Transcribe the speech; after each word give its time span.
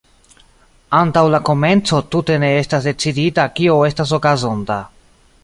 Antaŭ 0.99 1.21
la 1.35 1.39
komenco 1.49 1.99
tute 2.15 2.39
ne 2.45 2.49
estas 2.63 2.89
decidita 2.91 3.47
kio 3.61 3.77
estas 3.91 4.17
okazonta. 4.21 4.81